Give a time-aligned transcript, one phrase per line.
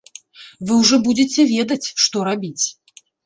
[0.69, 2.65] Вы ўжо будзеце ведаць, што рабіць.